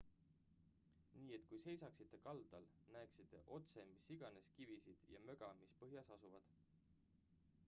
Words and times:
nii 1.19 1.35
et 1.37 1.43
kui 1.49 1.59
seisaksite 1.65 2.19
kaldal 2.23 2.65
näeksite 2.95 3.43
otse 3.59 3.87
mis 3.93 4.09
iganes 4.17 4.51
kivisid 4.57 5.07
ja 5.17 5.23
möga 5.31 5.53
mis 5.63 5.79
põhjas 5.85 6.13
asuvad 6.19 6.53